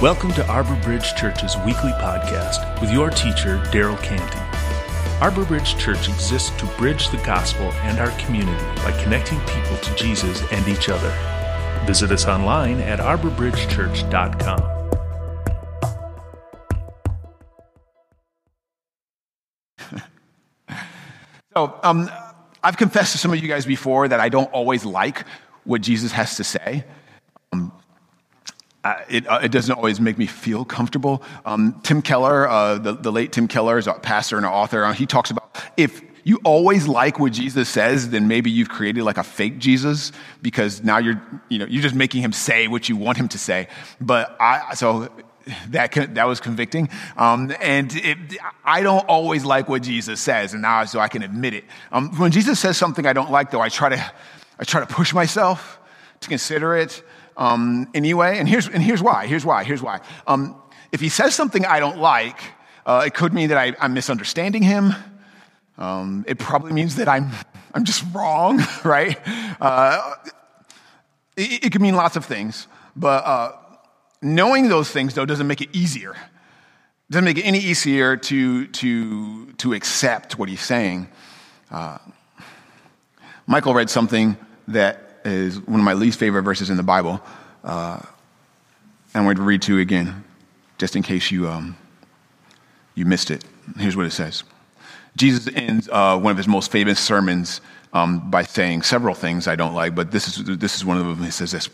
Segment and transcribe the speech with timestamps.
[0.00, 4.38] Welcome to Arbor Bridge Church's weekly podcast with your teacher, Darryl Canty.
[5.20, 9.94] Arbor Bridge Church exists to bridge the gospel and our community by connecting people to
[9.96, 11.10] Jesus and each other.
[11.84, 14.80] Visit us online at arborbridgechurch.com.
[21.54, 22.08] So, um,
[22.62, 25.26] I've confessed to some of you guys before that I don't always like
[25.64, 26.84] what Jesus has to say.
[28.82, 31.22] Uh, it, uh, it, doesn't always make me feel comfortable.
[31.44, 34.84] Um, Tim Keller, uh, the, the, late Tim Keller, is a pastor and an author.
[34.84, 39.04] Uh, he talks about if you always like what Jesus says, then maybe you've created
[39.04, 41.20] like a fake Jesus because now you're,
[41.50, 43.68] you know, you're just making him say what you want him to say.
[44.00, 45.10] But I, so
[45.68, 46.88] that that was convicting.
[47.16, 48.18] Um, and it,
[48.64, 51.64] I don't always like what Jesus says, and now so I can admit it.
[51.92, 54.12] Um, when Jesus says something I don't like, though, I try to
[54.58, 55.78] I try to push myself
[56.20, 57.02] to consider it
[57.36, 58.38] um, anyway.
[58.38, 59.26] And here's and here's why.
[59.26, 59.64] Here's why.
[59.64, 60.00] Here's why.
[60.26, 60.60] Um,
[60.92, 62.40] if he says something I don't like,
[62.86, 64.94] uh, it could mean that I, am misunderstanding him.
[65.78, 67.30] Um, it probably means that I'm
[67.74, 69.18] I'm just wrong, right?
[69.60, 70.14] Uh,
[71.36, 73.24] it, it, could mean lots of things, but.
[73.24, 73.52] Uh,
[74.22, 76.10] Knowing those things, though, doesn't make it easier.
[76.10, 81.08] It doesn't make it any easier to, to, to accept what he's saying.
[81.70, 81.96] Uh,
[83.46, 84.36] Michael read something
[84.68, 87.20] that is one of my least favorite verses in the Bible.
[87.64, 88.00] Uh,
[89.14, 90.24] I'm going to read to you again,
[90.78, 91.76] just in case you, um,
[92.94, 93.44] you missed it.
[93.78, 94.44] Here's what it says
[95.16, 97.60] Jesus ends uh, one of his most famous sermons
[97.92, 101.04] um, by saying several things I don't like, but this is, this is one of
[101.04, 101.24] them.
[101.24, 101.68] He says this.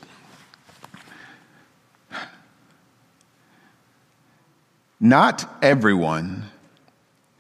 [4.99, 6.45] Not everyone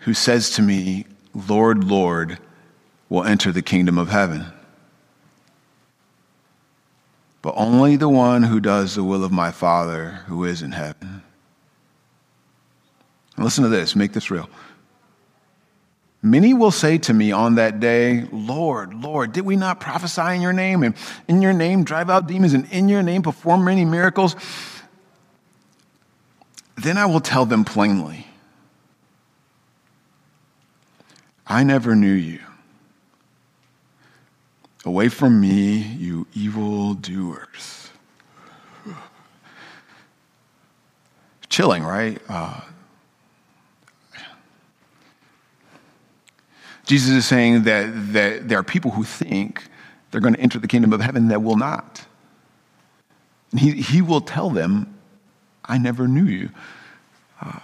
[0.00, 2.38] who says to me, Lord, Lord,
[3.08, 4.46] will enter the kingdom of heaven,
[7.46, 11.22] but only the one who does the will of my Father who is in heaven.
[13.36, 14.50] And listen to this, make this real.
[16.22, 20.42] Many will say to me on that day, Lord, Lord, did we not prophesy in
[20.42, 20.96] your name and
[21.28, 24.34] in your name drive out demons and in your name perform many miracles?
[26.74, 28.26] Then I will tell them plainly
[31.46, 32.40] I never knew you.
[34.86, 37.90] Away from me, you evil doers.
[41.48, 42.22] Chilling, right?
[42.28, 42.60] Uh,
[46.84, 49.64] Jesus is saying that, that there are people who think
[50.12, 52.06] they're going to enter the kingdom of heaven that will not.
[53.50, 54.96] And he, he will tell them,
[55.64, 56.50] I never knew you.
[57.40, 57.58] Uh,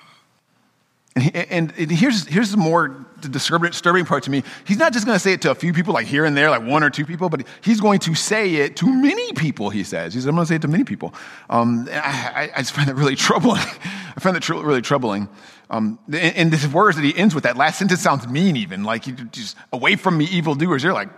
[1.14, 4.42] and, and, here's, here's more disturbing part to me.
[4.64, 6.50] He's not just going to say it to a few people, like here and there,
[6.50, 9.84] like one or two people, but he's going to say it to many people, he
[9.84, 10.14] says.
[10.14, 11.14] He says, I'm going to say it to many people.
[11.50, 13.60] Um, I, I, just find that really troubling.
[13.60, 15.28] I find that tr- really troubling.
[15.70, 18.84] Um, and, and the words that he ends with, that last sentence sounds mean even,
[18.84, 20.82] like you just, away from me, evildoers.
[20.82, 21.08] You're like,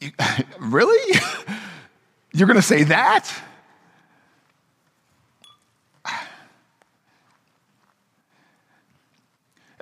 [0.60, 1.20] really?
[2.32, 3.30] You're going to say that?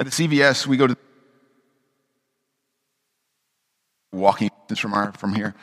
[0.01, 0.97] At the CVS, we go to
[4.13, 5.55] walking distance from our from here.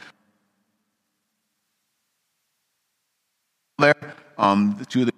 [3.80, 3.96] There,
[4.38, 5.14] um, the two of the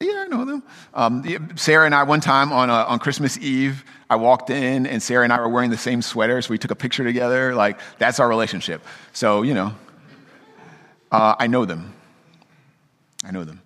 [0.00, 0.62] Yeah, I know them.
[0.94, 5.02] Um, Sarah and I, one time on, uh, on Christmas Eve, I walked in and
[5.02, 7.54] Sarah and I were wearing the same sweater, so we took a picture together.
[7.54, 8.82] Like, that's our relationship.
[9.12, 9.74] So, you know,
[11.10, 11.94] uh, I know them.
[13.24, 13.62] I know them.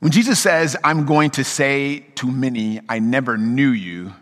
[0.00, 4.12] When Jesus says, I'm going to say to many, I never knew you,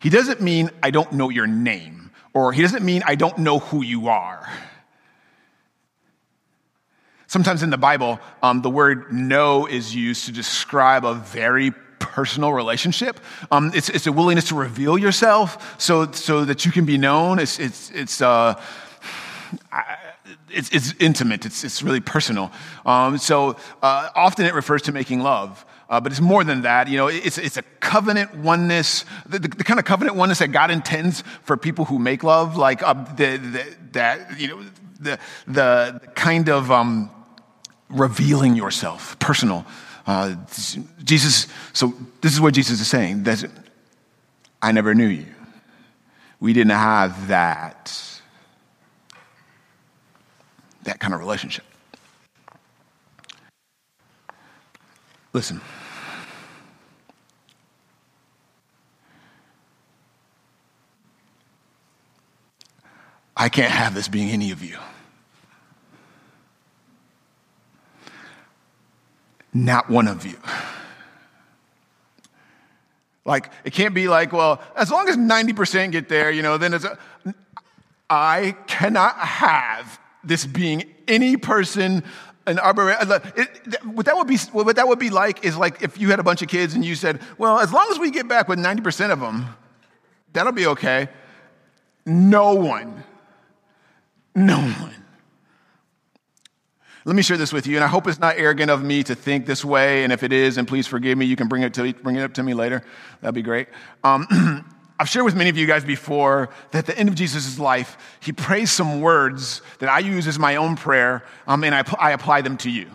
[0.00, 3.60] he doesn't mean I don't know your name, or he doesn't mean I don't know
[3.60, 4.48] who you are.
[7.32, 12.52] Sometimes in the Bible, um, the word know is used to describe a very personal
[12.52, 13.18] relationship.
[13.50, 17.38] Um, it's, it's a willingness to reveal yourself so, so that you can be known.
[17.38, 18.60] It's, it's, it's, uh,
[20.50, 22.52] it's, it's, intimate, it's, it's really personal.
[22.84, 25.64] Um, so uh, often it refers to making love.
[25.88, 26.88] Uh, but it's more than that.
[26.88, 30.48] You know, it's, it's a covenant oneness, the, the, the, kind of covenant oneness that
[30.48, 34.62] God intends for people who make love, like uh, the, the, that, you know,
[35.00, 37.10] the, the, kind of um,
[37.92, 39.64] revealing yourself, personal.
[40.06, 40.34] Uh,
[41.04, 43.44] Jesus, so this is what Jesus is saying that
[44.60, 45.26] I never knew you.
[46.40, 47.98] We didn't have that
[50.84, 51.64] that kind of relationship.
[55.32, 55.60] Listen.
[63.36, 64.78] I can't have this being any of you.
[69.52, 70.38] Not one of you.
[73.24, 76.74] Like, it can't be like, well, as long as 90% get there, you know, then
[76.74, 76.98] it's, a,
[78.10, 82.02] I cannot have this being any person
[82.46, 83.08] an arboretum.
[83.94, 86.24] What that would be, what that would be like is like if you had a
[86.24, 88.82] bunch of kids and you said, "Well, as long as we get back with ninety
[88.82, 89.46] percent of them,
[90.32, 91.08] that'll be okay."
[92.04, 93.04] No one,
[94.34, 95.01] no one.
[97.04, 99.14] Let me share this with you, and I hope it's not arrogant of me to
[99.14, 100.04] think this way.
[100.04, 102.22] And if it is, and please forgive me, you can bring it to bring it
[102.22, 102.84] up to me later.
[103.20, 103.68] That'd be great.
[104.04, 104.64] Um,
[105.00, 107.96] I've shared with many of you guys before that at the end of Jesus' life,
[108.20, 112.12] he prays some words that I use as my own prayer, um, and I, I
[112.12, 112.88] apply them to you.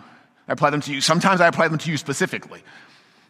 [0.48, 1.02] I apply them to you.
[1.02, 2.62] Sometimes I apply them to you specifically.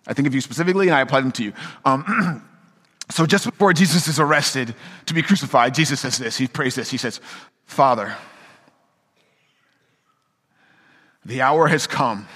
[0.06, 1.52] I think of you specifically, and I apply them to you.
[1.84, 2.44] Um,
[3.10, 4.76] so just before Jesus is arrested
[5.06, 6.36] to be crucified, Jesus says this.
[6.36, 6.88] He prays this.
[6.88, 7.20] He says,
[7.66, 8.14] Father,
[11.28, 12.26] the hour has come.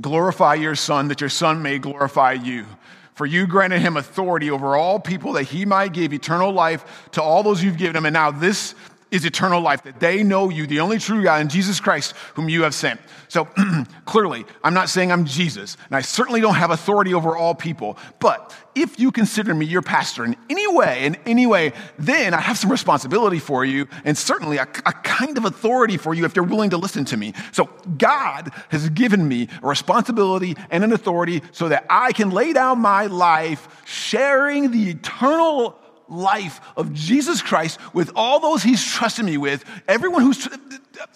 [0.00, 2.66] Glorify your Son, that your Son may glorify you.
[3.14, 7.22] For you granted him authority over all people that he might give eternal life to
[7.22, 8.06] all those you've given him.
[8.06, 8.74] And now this
[9.12, 12.48] is eternal life, that they know you, the only true God, and Jesus Christ, whom
[12.48, 12.98] you have sent.
[13.28, 13.46] So
[14.06, 17.98] clearly, I'm not saying I'm Jesus, and I certainly don't have authority over all people.
[18.18, 22.40] But if you consider me your pastor in any way, in any way, then I
[22.40, 26.34] have some responsibility for you, and certainly a, a kind of authority for you if
[26.34, 27.34] you're willing to listen to me.
[27.52, 27.68] So
[27.98, 32.78] God has given me a responsibility and an authority so that I can lay down
[32.78, 35.78] my life sharing the eternal
[36.08, 40.48] life of Jesus Christ with all those he's trusted me with, everyone who's.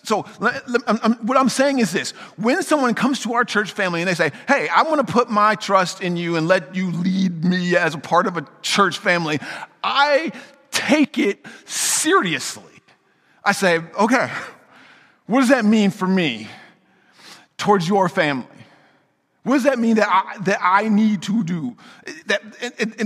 [0.03, 4.15] So, what I'm saying is this when someone comes to our church family and they
[4.15, 7.77] say, Hey, I want to put my trust in you and let you lead me
[7.77, 9.39] as a part of a church family,
[9.83, 10.33] I
[10.71, 12.63] take it seriously.
[13.45, 14.31] I say, Okay,
[15.27, 16.49] what does that mean for me
[17.57, 18.47] towards your family?
[19.47, 21.77] What does that mean that I, that I need to do?
[22.27, 22.43] That,
[22.81, 23.06] and, and,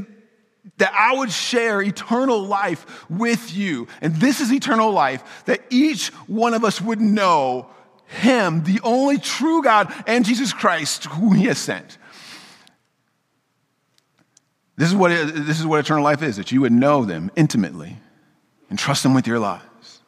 [1.10, 3.88] I would share eternal life with you.
[4.00, 7.68] And this is eternal life, that each one of us would know
[8.06, 11.98] Him, the only true God, and Jesus Christ, whom He has sent.
[14.76, 17.96] This is what, this is what eternal life is that you would know them intimately
[18.70, 20.00] and trust them with your lives.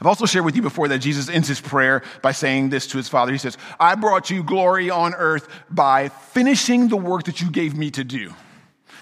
[0.00, 2.96] I've also shared with you before that Jesus ends his prayer by saying this to
[2.96, 3.32] his Father.
[3.32, 7.76] He says, I brought you glory on earth by finishing the work that you gave
[7.76, 8.32] me to do.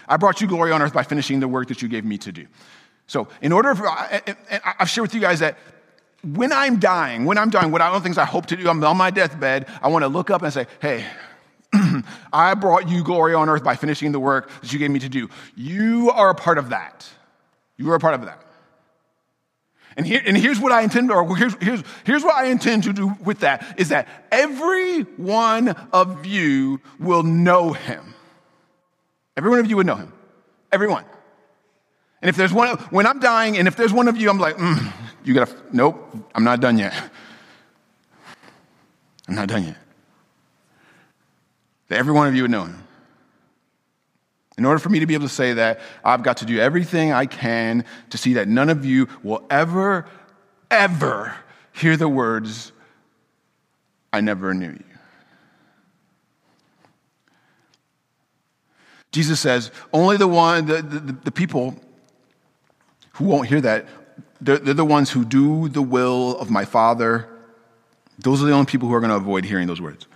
[0.09, 2.33] I brought you glory on earth by finishing the work that you gave me to
[2.33, 2.47] do.
[3.07, 5.57] So, in order for, I've shared with you guys that
[6.23, 8.83] when I'm dying, when I'm dying, what I don't think I hope to do, I'm
[8.83, 11.05] on my deathbed, I want to look up and say, hey,
[12.33, 15.09] I brought you glory on earth by finishing the work that you gave me to
[15.09, 15.29] do.
[15.55, 17.09] You are a part of that.
[17.77, 18.43] You are a part of that.
[19.97, 22.93] And, here, and here's what I intend, or here's, here's, here's what I intend to
[22.93, 28.15] do with that, is that every one of you will know him.
[29.37, 30.13] Every one of you would know him.
[30.73, 31.05] Everyone.
[32.23, 34.57] And if there's one, when I'm dying, and if there's one of you, I'm like,
[34.57, 34.93] mm,
[35.25, 36.95] you gotta, nope, I'm not done yet.
[39.29, 39.77] I'm not done yet.
[41.89, 42.83] That every one of you would know him.
[44.59, 47.13] In order for me to be able to say that, I've got to do everything
[47.13, 50.07] I can to see that none of you will ever,
[50.71, 51.37] ever
[51.73, 52.73] hear the words,
[54.13, 54.85] I never knew you.
[59.13, 61.75] Jesus says, only the one, the, the, the people
[63.13, 63.87] who won't hear that,
[64.41, 67.29] they're, they're the ones who do the will of my Father.
[68.19, 70.07] Those are the only people who are going to avoid hearing those words.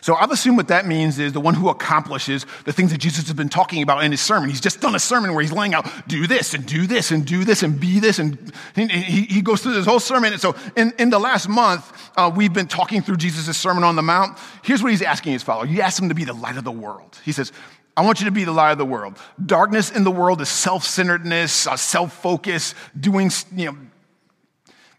[0.00, 3.26] So I've assumed what that means is the one who accomplishes the things that Jesus
[3.26, 4.48] has been talking about in his sermon.
[4.48, 7.26] He's just done a sermon where he's laying out, do this and do this and
[7.26, 8.18] do this and be this.
[8.18, 10.32] And he, he goes through this whole sermon.
[10.32, 13.96] And so in, in the last month, uh, we've been talking through Jesus' Sermon on
[13.96, 14.38] the Mount.
[14.62, 15.70] Here's what he's asking his followers.
[15.70, 17.18] He asks them to be the light of the world.
[17.24, 17.52] He says,
[17.96, 19.18] I want you to be the light of the world.
[19.44, 23.78] Darkness in the world is self-centeredness, uh, self-focus, doing, you know,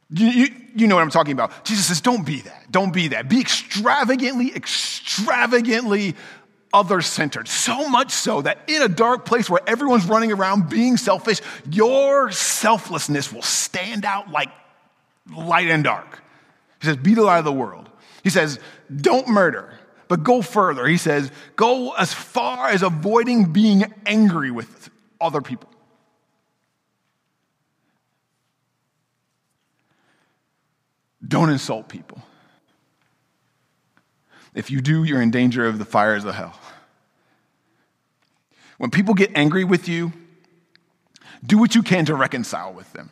[0.10, 0.48] you, you,
[0.80, 1.66] you, know what I'm talking about.
[1.66, 2.72] Jesus says, don't be that.
[2.72, 3.28] Don't be that.
[3.28, 6.16] Be extravagantly, extravagantly
[6.74, 7.48] other centered.
[7.48, 11.42] So much so that in a dark place where everyone's running around being selfish,
[11.72, 14.50] your selflessness will stand out like
[15.36, 16.22] light and dark.
[16.82, 17.90] He says, be the light of the world.
[18.24, 18.60] He says,
[18.94, 19.74] don't murder,
[20.08, 20.86] but go further.
[20.86, 25.70] He says, go as far as avoiding being angry with other people.
[31.28, 32.22] Don't insult people.
[34.54, 36.58] If you do, you're in danger of the fires of hell.
[38.78, 40.14] When people get angry with you,
[41.46, 43.10] do what you can to reconcile with them.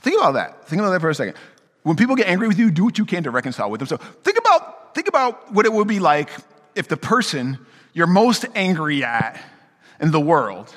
[0.00, 0.66] Think about that.
[0.66, 1.36] Think about that for a second.
[1.82, 3.88] When people get angry with you, do what you can to reconcile with them.
[3.88, 6.30] So think about, think about what it would be like
[6.74, 7.58] if the person
[7.92, 9.40] you're most angry at
[10.00, 10.72] in the world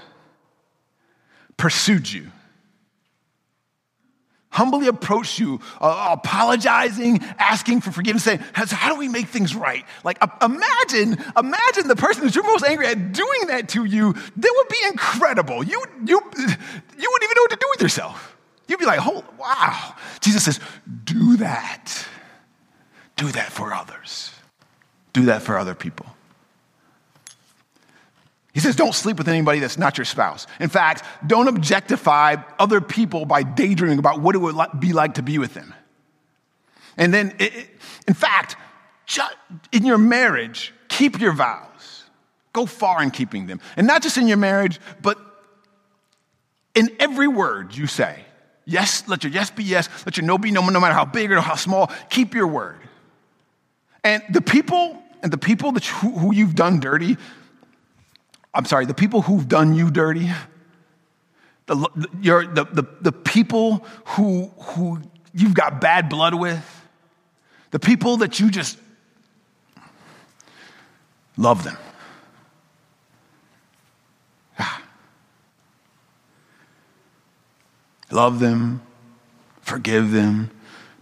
[1.57, 2.31] pursued you
[4.53, 9.83] humbly approach you, uh, apologizing, asking for forgiveness, saying, How do we make things right?
[10.03, 14.13] Like, uh, imagine, imagine the person that you're most angry at doing that to you.
[14.13, 15.63] That would be incredible.
[15.63, 18.37] You, you, you wouldn't even know what to do with yourself.
[18.67, 19.95] You'd be like, Oh, wow.
[20.21, 20.59] Jesus says,
[21.03, 22.07] Do that.
[23.15, 24.31] Do that for others.
[25.11, 26.05] Do that for other people.
[28.53, 30.45] He says, don't sleep with anybody that's not your spouse.
[30.59, 35.23] In fact, don't objectify other people by daydreaming about what it would be like to
[35.23, 35.73] be with them.
[36.95, 37.35] And then,
[38.07, 38.55] in fact,
[39.71, 42.03] in your marriage, keep your vows.
[42.53, 43.59] Go far in keeping them.
[43.75, 45.17] And not just in your marriage, but
[46.75, 48.23] in every word you say.
[48.65, 51.31] Yes, let your yes be yes, let your no be no, no matter how big
[51.31, 51.91] or how small.
[52.11, 52.77] Keep your word.
[54.03, 57.17] And the people, and the people that you, who you've done dirty,
[58.53, 60.29] I'm sorry, the people who've done you dirty,
[61.65, 65.01] the, the, the, the people who, who
[65.33, 66.81] you've got bad blood with,
[67.71, 68.77] the people that you just
[71.37, 71.77] love them.
[74.59, 74.81] Ah.
[78.11, 78.81] Love them,
[79.61, 80.51] forgive them,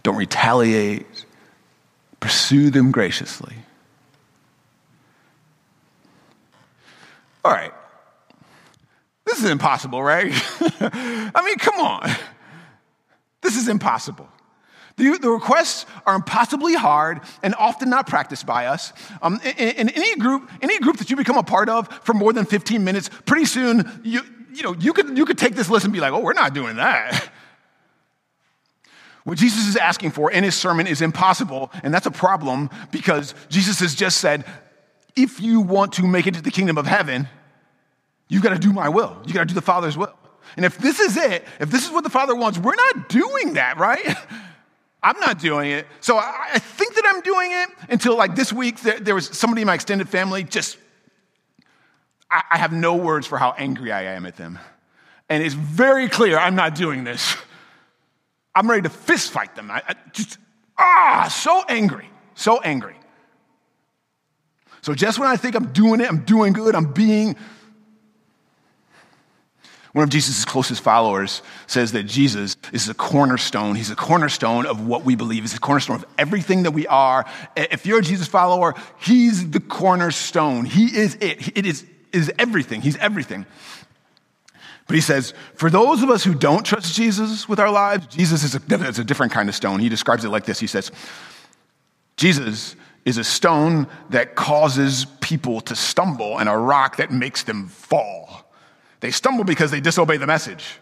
[0.02, 1.26] don't retaliate,
[2.20, 3.56] pursue them graciously.
[7.44, 7.72] All right.
[9.24, 10.32] This is impossible, right?
[10.80, 12.10] I mean, come on.
[13.40, 14.28] This is impossible.
[14.96, 18.92] The, the, requests are impossibly hard and often not practiced by us.
[19.22, 22.32] Um, in, in, any group, any group that you become a part of for more
[22.32, 24.20] than 15 minutes, pretty soon you,
[24.52, 26.54] you, know, you, could, you could take this list and be like, oh, we're not
[26.54, 27.28] doing that.
[29.24, 33.36] What Jesus is asking for in his sermon is impossible, and that's a problem because
[33.48, 34.44] Jesus has just said,
[35.16, 37.28] if you want to make it to the kingdom of heaven,
[38.28, 39.16] you've got to do my will.
[39.24, 40.14] You've got to do the Father's will.
[40.56, 43.54] And if this is it, if this is what the Father wants, we're not doing
[43.54, 44.16] that, right?
[45.02, 45.86] I'm not doing it.
[46.00, 49.26] So I, I, think that I'm doing it until like this week, there, there was
[49.36, 50.78] somebody in my extended family just,
[52.30, 54.60] I, I, have no words for how angry I am at them.
[55.28, 57.36] And it's very clear I'm not doing this.
[58.54, 59.70] I'm ready to fist fight them.
[59.70, 60.38] I, I just,
[60.78, 62.96] ah, so angry, so angry.
[64.82, 67.36] So just when I think I'm doing it, I'm doing good, I'm being.
[69.92, 73.74] One of Jesus' closest followers says that Jesus is a cornerstone.
[73.74, 75.42] He's a cornerstone of what we believe.
[75.42, 77.26] He's a cornerstone of everything that we are.
[77.54, 80.64] If you're a Jesus follower, he's the cornerstone.
[80.64, 81.56] He is it.
[81.56, 82.80] It is, is everything.
[82.80, 83.44] He's everything.
[84.86, 88.42] But he says, for those of us who don't trust Jesus with our lives, Jesus
[88.42, 89.78] is a, is a different kind of stone.
[89.78, 90.90] He describes it like this He says,
[92.16, 97.68] Jesus is a stone that causes people to stumble and a rock that makes them
[97.68, 98.44] fall.
[99.00, 100.78] They stumble because they disobey the message.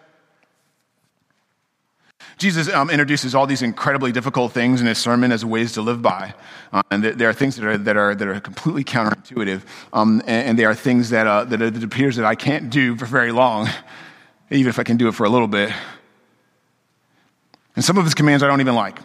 [2.36, 6.00] Jesus um, introduces all these incredibly difficult things in his sermon as ways to live
[6.00, 6.34] by.
[6.72, 9.62] Uh, and there are things that are, that are, that are completely counterintuitive.
[9.92, 12.96] Um, and, and, they are things that, uh, that it appears that I can't do
[12.96, 13.68] for very long,
[14.50, 15.70] even if I can do it for a little bit.
[17.76, 18.98] And some of his commands I don't even like.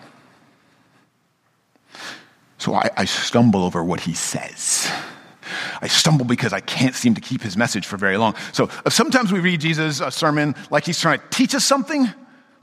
[2.66, 4.92] So I, I stumble over what he says.
[5.84, 8.34] I stumble because I can't seem to keep his message for very long.
[8.54, 12.10] So uh, sometimes we read Jesus' a sermon like he's trying to teach us something,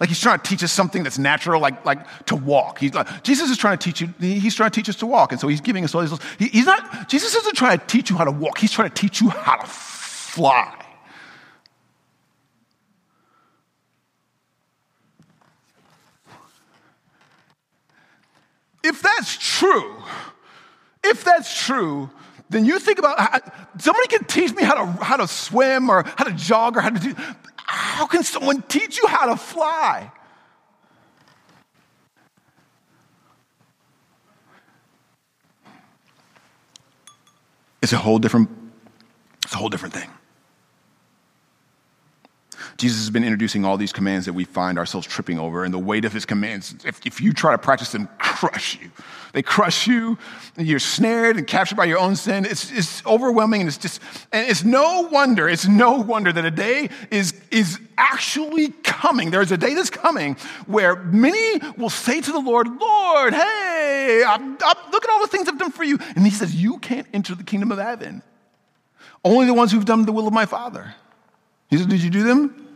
[0.00, 2.80] like he's trying to teach us something that's natural, like, like to walk.
[2.80, 5.30] He's like, Jesus is trying to teach you, he's trying to teach us to walk.
[5.30, 8.11] And so he's giving us all these, he, he's not, Jesus isn't trying to teach
[8.11, 10.81] you how to walk, he's trying to teach you how to fly.
[18.84, 20.02] If that's true,
[21.04, 22.10] if that's true,
[22.50, 23.38] then you think about how,
[23.78, 26.90] somebody can teach me how to, how to swim or how to jog or how
[26.90, 27.14] to do.
[27.56, 30.10] How can someone teach you how to fly?
[37.80, 38.48] It's a whole different,
[39.44, 40.08] it's a whole different thing.
[42.76, 45.79] Jesus has been introducing all these commands that we find ourselves tripping over, and the
[45.79, 48.91] weight of his commands, if, if you try to practice them, crush you.
[49.33, 50.19] They crush you,
[50.59, 52.45] you're snared and captured by your own sin.
[52.45, 54.00] It's, it's overwhelming, and it's just,
[54.31, 59.31] and it's no wonder, it's no wonder that a day is, is actually coming.
[59.31, 60.37] There's a day that's coming
[60.67, 65.29] where many will say to the Lord, Lord, hey, I'm, I'm, look at all the
[65.29, 65.99] things I've done for you.
[66.14, 68.23] And he says, You can't enter the kingdom of heaven.
[69.25, 70.95] Only the ones who've done the will of my Father.
[71.73, 72.69] He Did you do them?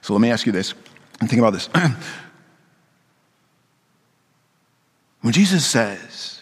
[0.00, 0.72] So let me ask you this
[1.20, 1.66] and think about this.
[5.20, 6.40] when Jesus says,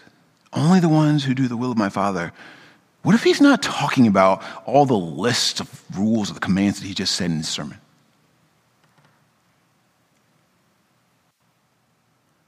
[0.52, 2.32] Only the ones who do the will of my Father,
[3.02, 6.86] what if he's not talking about all the lists of rules or the commands that
[6.86, 7.80] he just said in his sermon?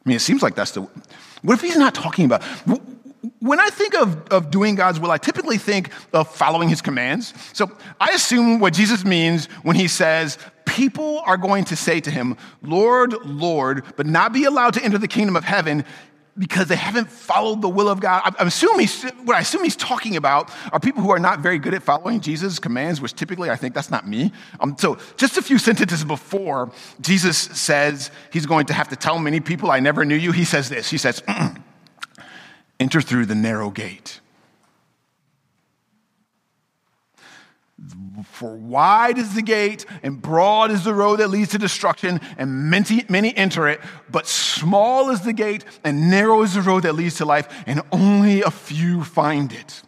[0.06, 0.82] I mean, it seems like that's the.
[1.42, 2.44] What if he's not talking about.
[3.42, 7.34] When I think of, of doing God's will, I typically think of following his commands.
[7.52, 12.10] So I assume what Jesus means when he says, People are going to say to
[12.10, 15.84] him, Lord, Lord, but not be allowed to enter the kingdom of heaven
[16.38, 18.22] because they haven't followed the will of God.
[18.38, 18.86] I'm assuming
[19.24, 22.20] what I assume he's talking about are people who are not very good at following
[22.20, 24.30] Jesus' commands, which typically I think that's not me.
[24.60, 26.70] Um, so just a few sentences before
[27.00, 30.44] Jesus says he's going to have to tell many people, I never knew you, he
[30.44, 30.88] says this.
[30.88, 31.24] He says,
[32.82, 34.20] enter through the narrow gate.
[38.24, 42.70] For wide is the gate and broad is the road that leads to destruction, and
[42.70, 43.80] many, many enter it.
[44.10, 47.82] But small is the gate and narrow is the road that leads to life, and
[47.92, 49.82] only a few find it.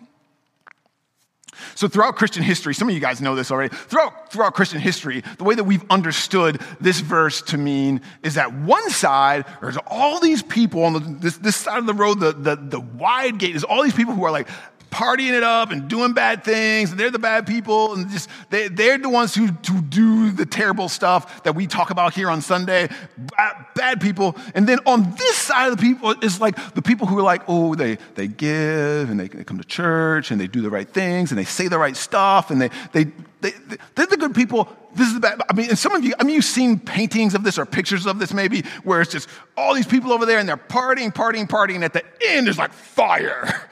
[1.74, 3.74] So, throughout Christian history, some of you guys know this already.
[3.74, 8.52] Throughout, throughout Christian history, the way that we've understood this verse to mean is that
[8.52, 12.32] one side, there's all these people on the, this, this side of the road, the,
[12.32, 14.48] the, the wide gate, is all these people who are like
[14.94, 18.68] partying it up and doing bad things, and they're the bad people, and just they,
[18.68, 22.40] they're the ones who, who do the terrible stuff that we talk about here on
[22.40, 22.88] Sunday.
[23.18, 24.36] Bad, bad people.
[24.54, 27.42] And then on this side of the people is like the people who are like,
[27.48, 30.88] oh, they, they give and they, they come to church and they do the right
[30.88, 33.04] things and they say the right stuff and they, they,
[33.40, 33.52] they,
[33.96, 34.68] they're the good people.
[34.94, 35.40] This is the bad.
[35.50, 38.06] I mean, and some of you, I mean, you've seen paintings of this or pictures
[38.06, 41.48] of this maybe, where it's just all these people over there and they're partying, partying,
[41.48, 41.76] partying.
[41.76, 43.68] And at the end, there's like fire.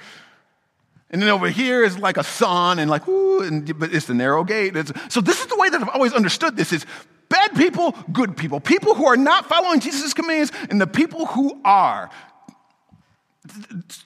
[1.12, 4.14] And then over here is like a sun and like, ooh, and, but it's the
[4.14, 4.74] narrow gate.
[4.76, 6.86] It's, so this is the way that I've always understood this is
[7.28, 8.60] bad people, good people.
[8.60, 12.10] People who are not following Jesus' commands and the people who are.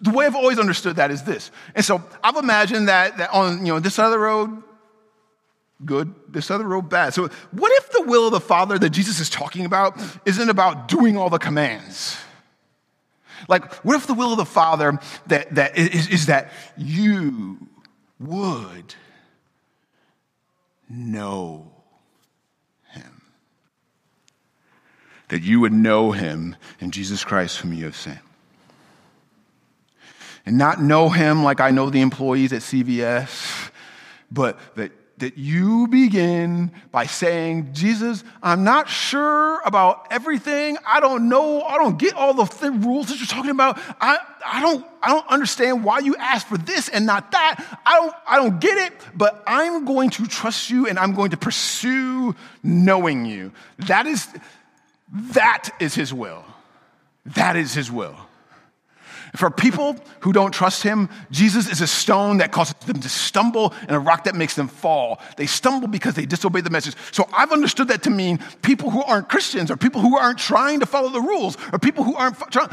[0.01, 1.53] The way I've always understood that is this.
[1.77, 4.63] And so I've imagined that, that on you know, this side of the road,
[5.85, 7.15] good, this other road, bad.
[7.15, 10.89] So what if the will of the Father that Jesus is talking about isn't about
[10.89, 12.17] doing all the commands?
[13.49, 17.69] Like, what if the will of the Father that, that is, is that you
[18.19, 18.95] would
[20.89, 21.73] know
[22.91, 23.23] him?
[25.29, 28.19] That you would know him in Jesus Christ, whom you have sent.
[30.45, 33.71] And not know him like I know the employees at CVS,
[34.31, 40.77] but that that you begin by saying, Jesus, I'm not sure about everything.
[40.87, 41.63] I don't know.
[41.63, 43.79] I don't get all the th- rules that you're talking about.
[44.01, 47.81] I, I, don't, I don't understand why you asked for this and not that.
[47.87, 51.31] I don't, I don't get it, but I'm going to trust you and I'm going
[51.31, 53.53] to pursue knowing you.
[53.79, 54.29] That is,
[55.33, 56.45] that is his will.
[57.25, 58.17] That is his will.
[59.37, 63.75] For people who don't trust him, Jesus is a stone that causes them to stumble
[63.83, 65.21] and a rock that makes them fall.
[65.37, 66.95] They stumble because they disobey the message.
[67.13, 70.81] So I've understood that to mean people who aren't Christians or people who aren't trying
[70.81, 72.69] to follow the rules or people who aren't trying.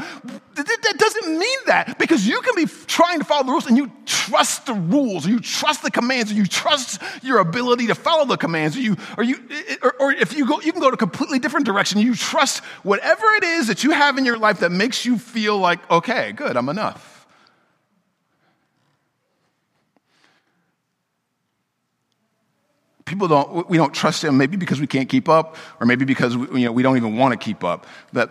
[0.54, 3.90] That doesn't mean that because you can be trying to follow the rules and you
[4.06, 8.24] trust the rules or you trust the commands or you trust your ability to follow
[8.24, 9.36] the commands or you, or you,
[9.82, 12.00] or, or if you go, you can go to a completely different direction.
[12.00, 15.58] You trust whatever it is that you have in your life that makes you feel
[15.58, 17.26] like, okay, good good, I'm enough.
[23.04, 26.36] People don't, we don't trust him maybe because we can't keep up, or maybe because
[26.36, 27.86] we, you know, we don't even want to keep up.
[28.12, 28.30] But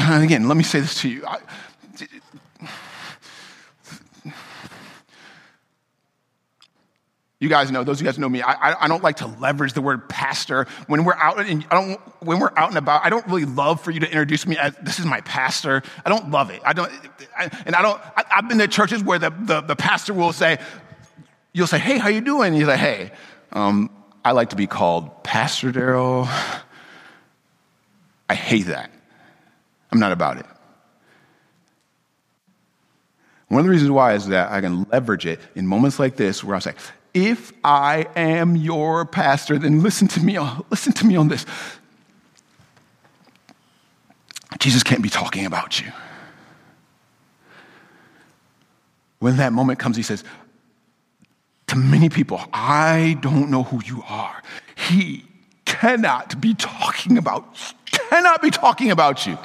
[0.00, 1.24] again, let me say this to you.
[1.26, 1.38] I,
[7.38, 9.74] You guys know, those of you guys know me, I, I don't like to leverage
[9.74, 10.66] the word pastor.
[10.86, 13.82] When we're out and I don't when we're out and about, I don't really love
[13.82, 15.82] for you to introduce me as this is my pastor.
[16.06, 16.62] I don't love it.
[16.64, 16.90] I don't
[17.36, 20.32] I, and I don't I, have been to churches where the, the, the, pastor will
[20.32, 20.58] say,
[21.52, 22.54] you'll say, hey, how you doing?
[22.54, 23.12] And you say, hey,
[23.52, 23.90] um,
[24.24, 26.26] I like to be called Pastor Darryl.
[28.30, 28.90] I hate that.
[29.92, 30.46] I'm not about it.
[33.48, 36.42] One of the reasons why is that I can leverage it in moments like this
[36.42, 36.72] where I say,
[37.16, 41.46] if I am your pastor, then listen to me, on, listen to me on this.
[44.58, 45.90] Jesus can't be talking about you.
[49.18, 50.24] When that moment comes, he says,
[51.68, 54.42] to many people, I don't know who you are.
[54.76, 55.24] He
[55.64, 57.56] cannot be talking about,
[58.10, 59.38] cannot be talking about you.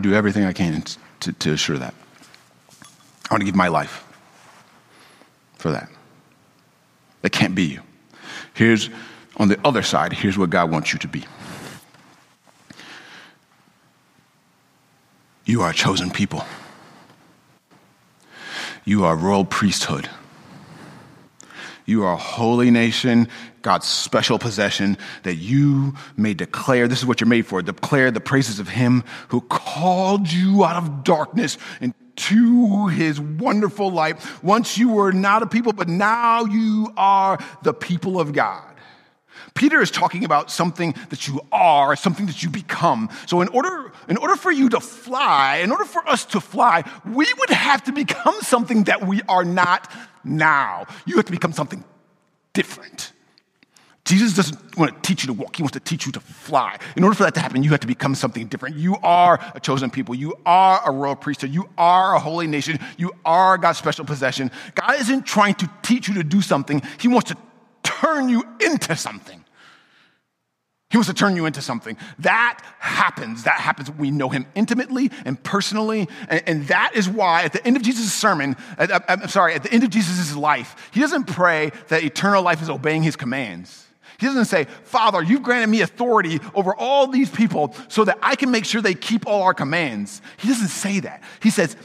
[0.00, 0.84] Do everything I can
[1.20, 1.94] to, to assure that.
[3.30, 4.04] I want to give my life
[5.54, 5.88] for that.
[7.22, 7.80] That can't be you.
[8.54, 8.88] Here's,
[9.36, 11.24] on the other side, here's what God wants you to be.
[15.44, 16.44] You are a chosen people.
[18.84, 20.08] You are royal priesthood.
[21.86, 23.28] You are a holy nation,
[23.62, 26.88] God's special possession that you may declare.
[26.88, 27.62] This is what you're made for.
[27.62, 34.18] Declare the praises of Him who called you out of darkness into His wonderful light.
[34.42, 38.75] Once you were not a people, but now you are the people of God.
[39.56, 43.08] Peter is talking about something that you are, something that you become.
[43.26, 46.84] So, in order, in order for you to fly, in order for us to fly,
[47.04, 49.90] we would have to become something that we are not
[50.22, 50.86] now.
[51.06, 51.82] You have to become something
[52.52, 53.12] different.
[54.04, 56.78] Jesus doesn't want to teach you to walk, he wants to teach you to fly.
[56.94, 58.76] In order for that to happen, you have to become something different.
[58.76, 62.78] You are a chosen people, you are a royal priesthood, you are a holy nation,
[62.96, 64.52] you are God's special possession.
[64.76, 67.36] God isn't trying to teach you to do something, he wants to
[67.82, 69.42] turn you into something.
[70.90, 71.96] He wants to turn you into something.
[72.20, 73.42] That happens.
[73.42, 73.90] That happens.
[73.90, 76.08] We know him intimately and personally.
[76.28, 79.64] And, and that is why at the end of Jesus' sermon, uh, I'm sorry, at
[79.64, 83.84] the end of Jesus' life, he doesn't pray that eternal life is obeying his commands.
[84.18, 88.36] He doesn't say, Father, you've granted me authority over all these people so that I
[88.36, 90.22] can make sure they keep all our commands.
[90.36, 91.22] He doesn't say that.
[91.42, 91.76] He says,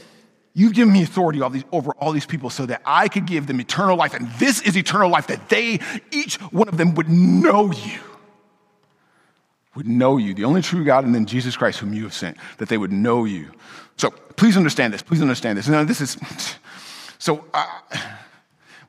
[0.54, 3.96] You've given me authority over all these people so that I could give them eternal
[3.96, 4.14] life.
[4.14, 5.80] And this is eternal life that they,
[6.12, 8.02] each one of them, would know you
[9.76, 12.38] would know you, the only true God, and then Jesus Christ, whom you have sent,
[12.58, 13.52] that they would know you.
[13.98, 15.02] So please understand this.
[15.02, 15.68] Please understand this.
[15.68, 16.18] Now, this is
[17.20, 17.46] so.
[17.54, 17.66] Uh,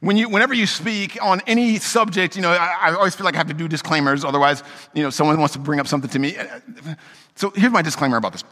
[0.01, 3.35] when you, whenever you speak on any subject, you know, I, I, always feel like
[3.35, 4.25] I have to do disclaimers.
[4.25, 4.65] Otherwise,
[4.95, 6.35] you know, someone wants to bring up something to me.
[7.37, 8.43] So here's my disclaimer about this.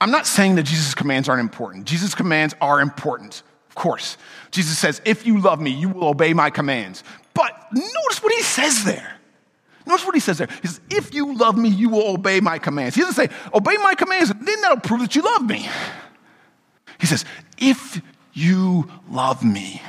[0.00, 1.86] I'm not saying that Jesus' commands aren't important.
[1.86, 4.16] Jesus' commands are important, of course.
[4.52, 7.02] Jesus says, if you love me, you will obey my commands.
[7.34, 9.15] But notice what he says there.
[9.86, 10.48] Notice what he says there.
[10.62, 12.96] He says, If you love me, you will obey my commands.
[12.96, 15.68] He doesn't say, Obey my commands, then that'll prove that you love me.
[16.98, 17.24] He says,
[17.56, 19.80] If you love me,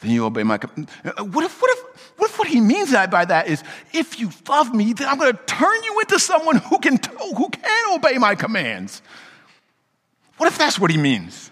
[0.00, 0.90] then you obey my commands.
[1.02, 4.74] What if, what if, what if what he means by that is, if you love
[4.74, 6.98] me, then I'm going to turn you into someone who can,
[7.36, 9.00] who can obey my commands?
[10.36, 11.50] What if that's what he means?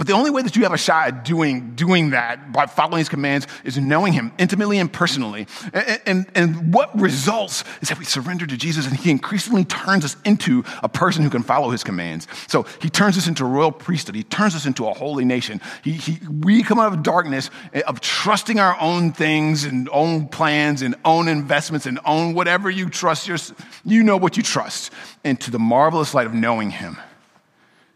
[0.00, 3.00] But the only way that you have a shot at doing, doing that by following
[3.00, 5.46] his commands is knowing him intimately and personally.
[5.74, 10.06] And, and, and what results is that we surrender to Jesus and he increasingly turns
[10.06, 12.26] us into a person who can follow his commands.
[12.48, 14.14] So he turns us into a royal priesthood.
[14.14, 15.60] He turns us into a holy nation.
[15.84, 20.28] He, he, we come out of darkness eh, of trusting our own things and own
[20.28, 23.28] plans and own investments and own whatever you trust.
[23.28, 23.36] Your,
[23.84, 24.94] you know what you trust.
[25.24, 26.96] Into the marvelous light of knowing him.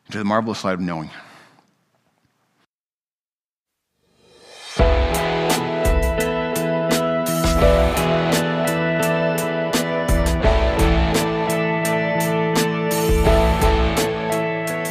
[0.08, 1.20] Into the marvelous light of knowing him.